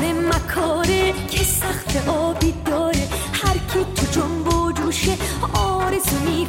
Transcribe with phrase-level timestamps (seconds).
[0.00, 3.08] داره مکاره که سخت آبی داره.
[3.32, 5.12] هر کی تو جنب و جوشه
[5.52, 6.46] آرزو می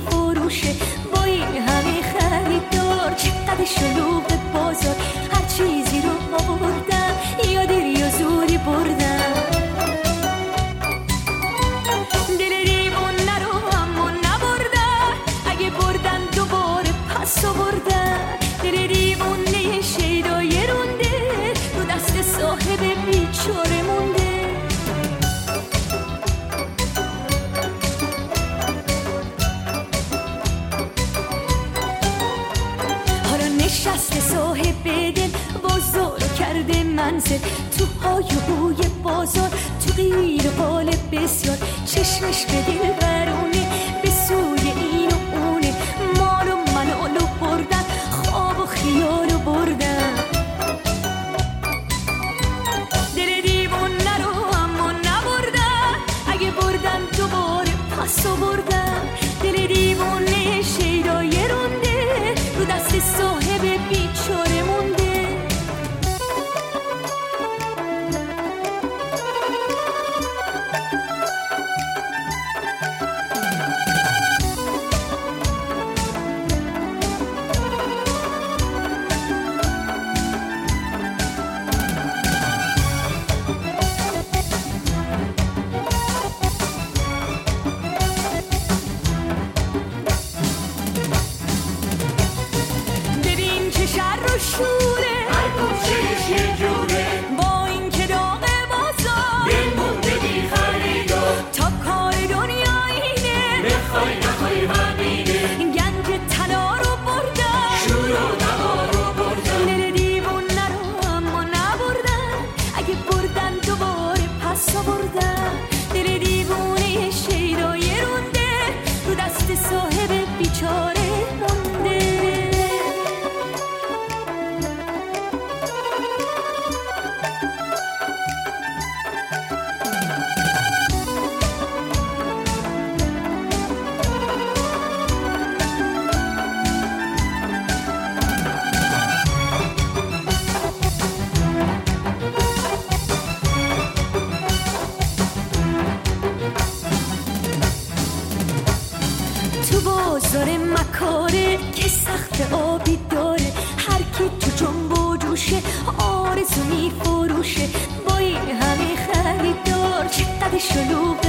[160.64, 161.21] 是路过。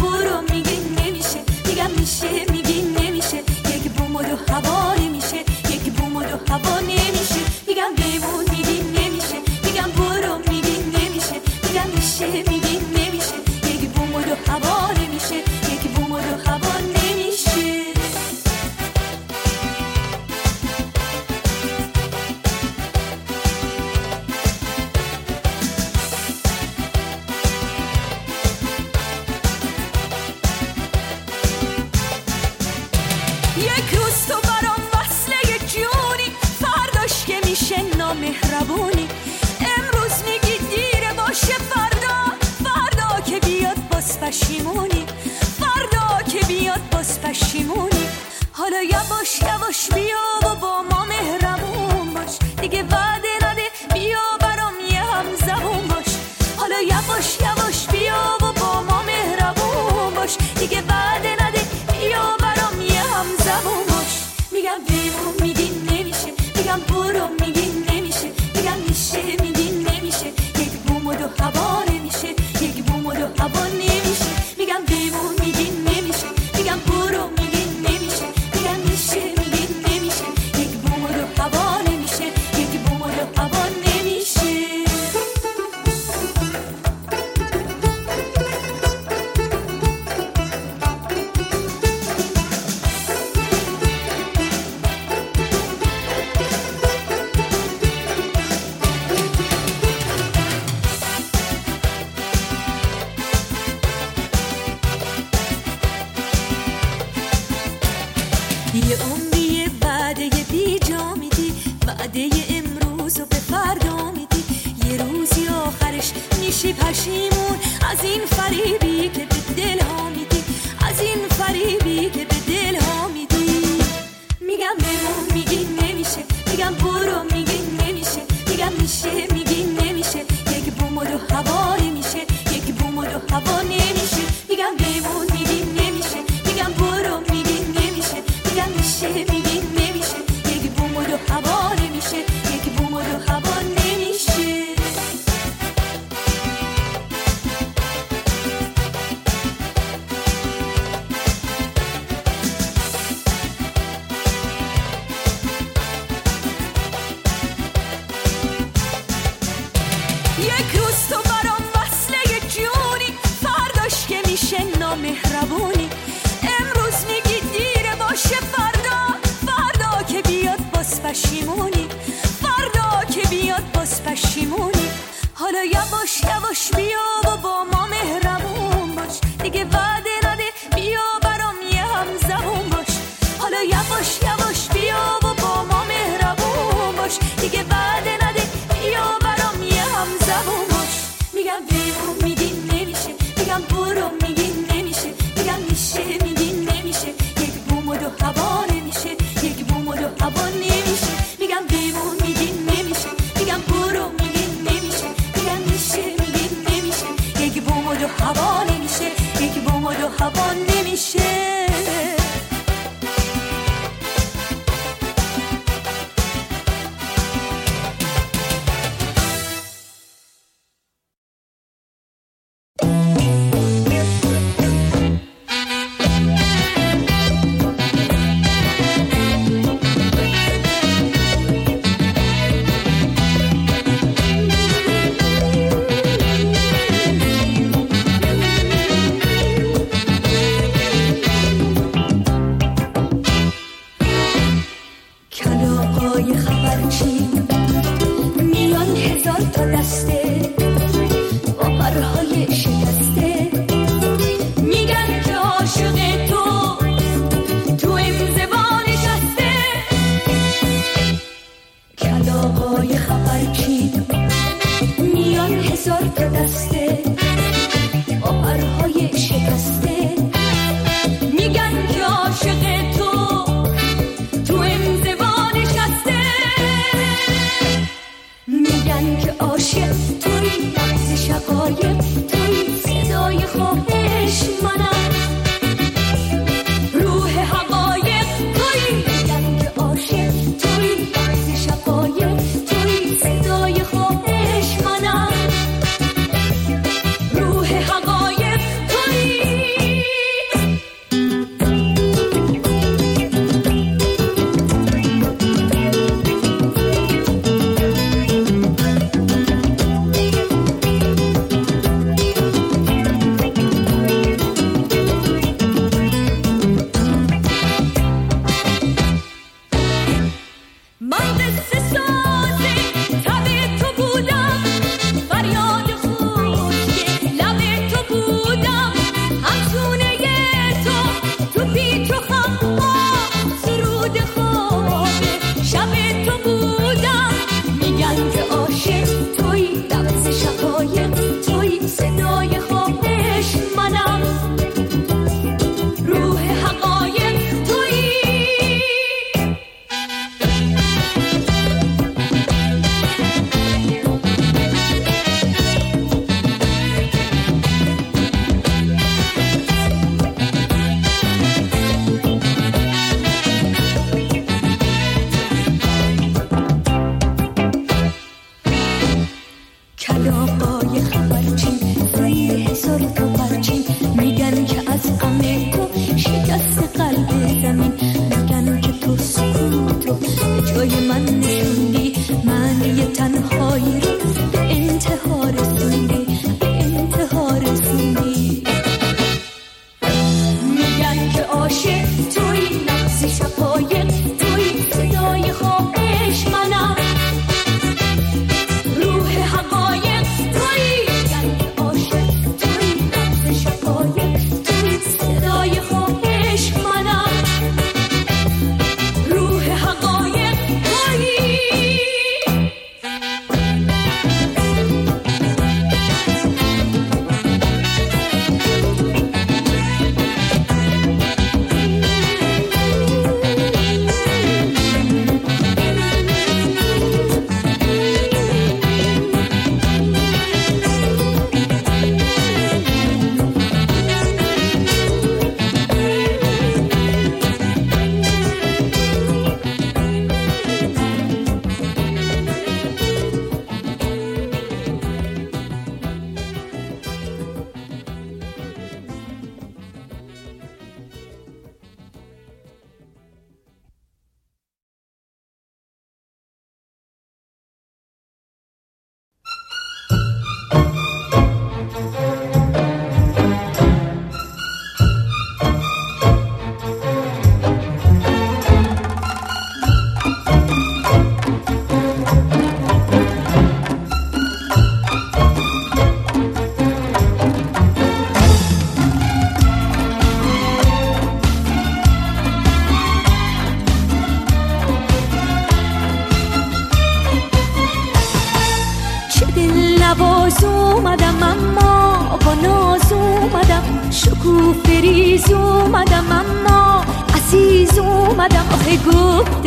[0.00, 2.47] برو میگی نمیشه میگم میشه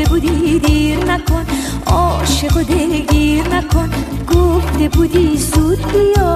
[0.02, 1.46] گفته بودی دیر نکن
[1.86, 3.90] عاشق و دلگیر نکن
[4.28, 6.36] گفته بودی زود بیا.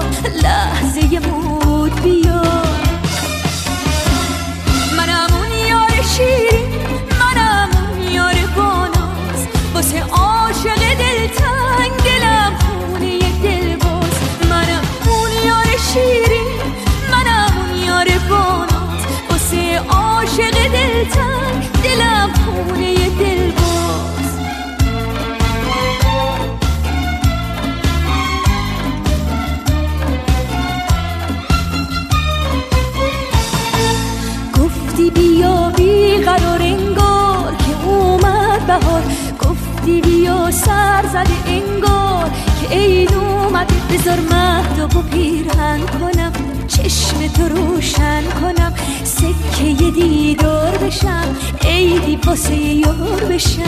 [40.56, 42.30] سر زده انگار
[42.62, 46.32] که عید اومده بذار مهداب و پیرهن کنم
[46.68, 53.62] چشم تو روشن کنم سکه یه دیدار بشم عیدی واسه یار بشم.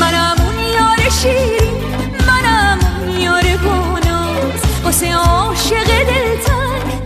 [0.00, 1.74] منم اون یار شیرین
[2.28, 7.01] منم اون یار باناز واسه عاشق دلتنگ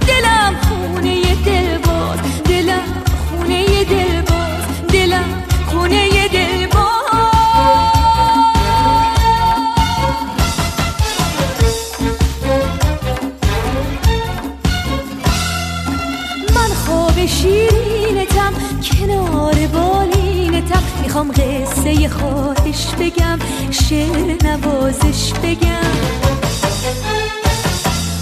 [21.17, 23.39] می‌خوام قصه خواهش بگم
[23.71, 25.97] شعر نوازش بگم.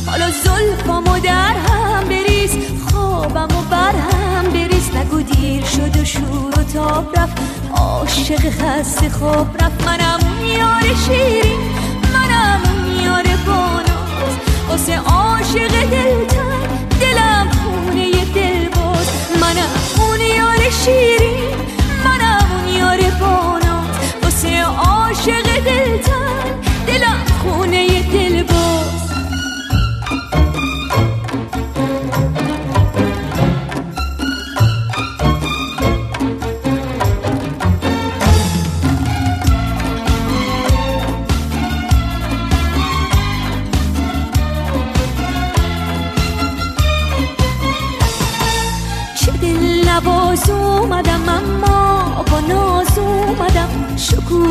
[0.06, 2.56] حالا زلفامو در هم بریز
[2.90, 4.90] خوابمو بر هم بریز.
[4.96, 7.36] نگو دیر شد و شور و تاب رفت
[7.76, 9.84] عاشق خسته خواب رفت.
[9.86, 10.20] منم
[10.58, 11.60] یار شیرین
[12.12, 12.60] منم
[13.04, 14.34] یار باناز
[14.68, 19.08] واسه عاشق دلتنگ دلم خونه دل باز
[19.40, 21.44] منم اون یار شیرین
[23.24, 23.53] اون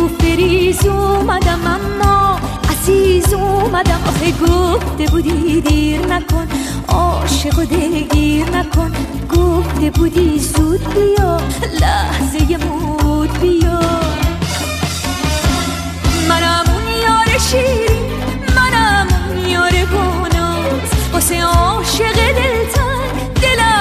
[0.07, 2.39] فریز اومدم اما
[2.71, 4.01] عزیز اومدم.
[4.07, 6.47] آخه گفته بودی دیر نکن
[6.87, 8.91] عاشق و دلگیر نکن.
[9.29, 11.37] گفته بودی زود بیا
[11.81, 13.79] لحظه مود بیا.
[16.29, 18.03] منم اون یار شیرین
[18.55, 23.72] منم اون یار باناز واسه عاشق دلتنگ دلم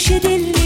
[0.00, 0.59] düşedildi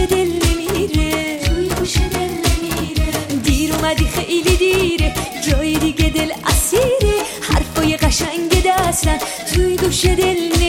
[0.00, 1.68] که دل نمیره توی
[2.08, 3.12] دل نمیره
[3.44, 5.14] دیر اومدی خیلی دیره.
[5.48, 7.16] جای دیگه دل اسیره.
[7.40, 9.18] حرفای قشنگ دستن
[9.54, 10.59] توی دوش دل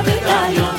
[0.00, 0.69] Ave Maria.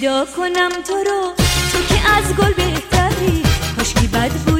[0.00, 1.34] پیدا کنم تو رو.
[1.72, 3.42] تو که از گل بهتری
[3.76, 4.57] کاشکی بد بود.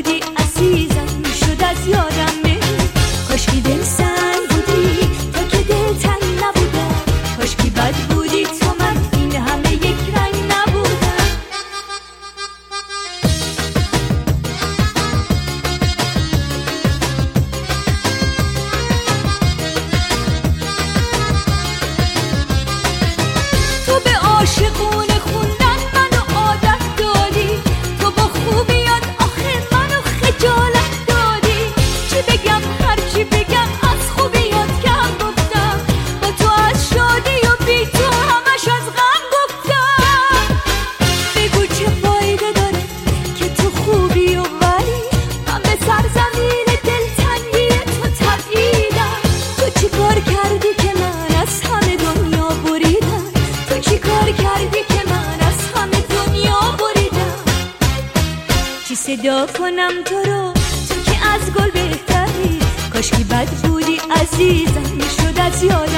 [64.38, 65.97] عزیزم شد از یادم.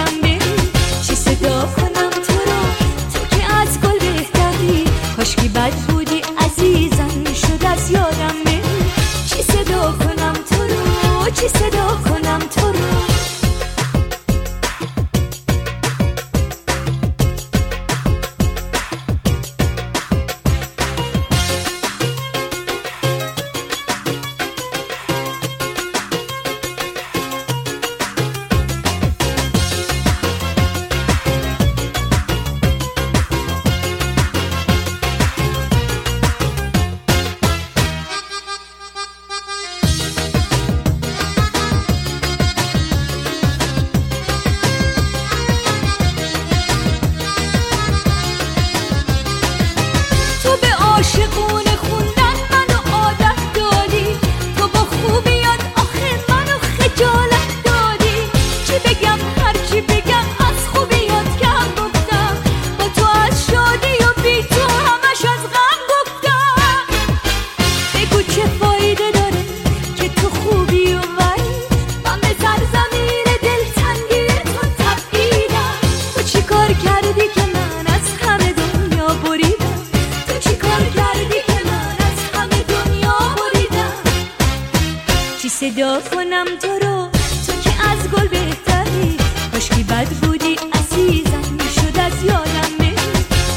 [85.60, 87.08] صدا کنم تو رو.
[87.46, 89.16] تو که از گل بهتری.
[89.52, 91.58] کاشکی بد بودی عزیزم.
[91.74, 92.94] شد از یادم بری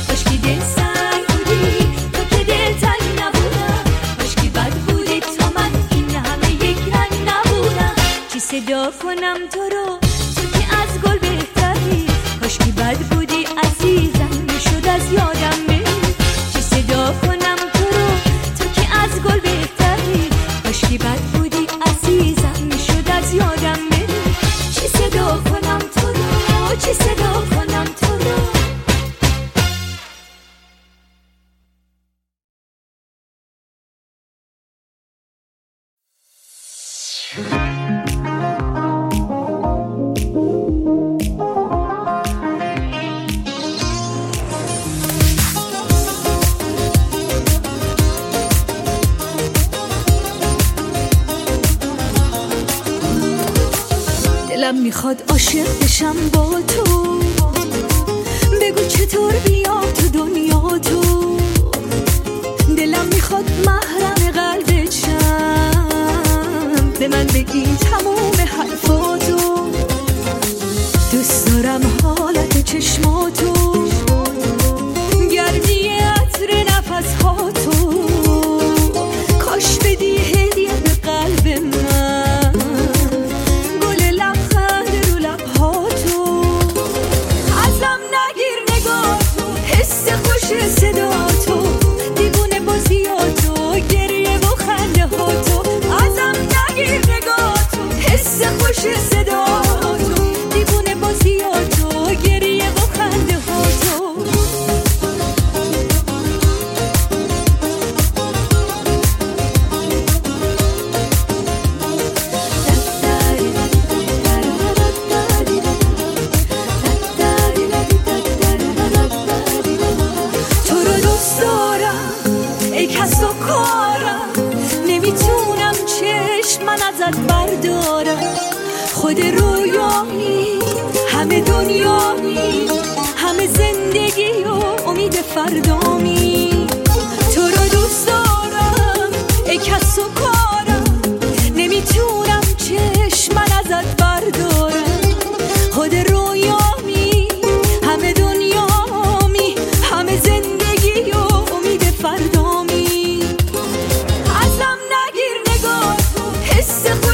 [0.07, 3.83] کاشکی دل سنگ بودی تو که دل تنگ نبودم.
[4.17, 7.95] کاشکی بد بودی تا من این همه یک رنگ نبودم.
[8.33, 9.97] چی صدا کنم تو رو؟
[10.35, 12.05] تو که از گل بهتری.
[12.41, 13.22] کاشکی بد بودی
[72.03, 73.52] حالت چشماتو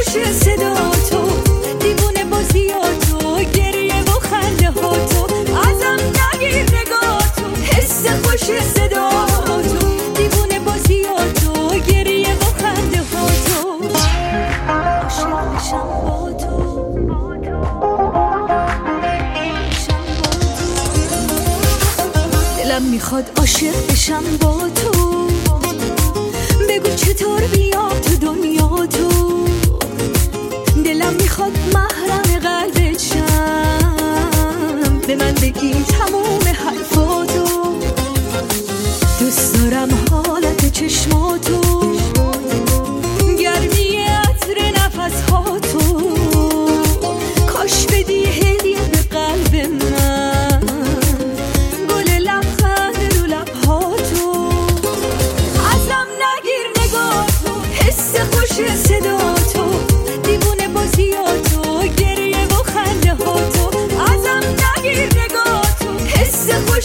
[0.10, 0.76] خوش صدا
[1.10, 1.22] تو.
[1.80, 5.24] دیوونه بازیاتو گریه و خنده ها تو.
[5.58, 6.00] ازم
[6.34, 7.76] نگیر نگاه تو.
[7.76, 8.44] حس خوش
[8.76, 9.10] صدا
[9.62, 9.88] تو.
[10.16, 13.60] دیوونه بازیاتو گریه و خنده ها تو.
[15.04, 16.60] عاشق بشم با تو.
[22.58, 25.10] دلم می‌خواد عاشق بشم با تو.
[26.70, 28.00] بگو چطور بیام
[31.40, 33.26] می‌خواد محرم قلبت شم
[35.08, 35.74] به من بگی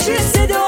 [0.06, 0.63] گریه و